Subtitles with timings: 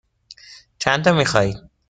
[0.79, 1.69] چندتا می خواهید؟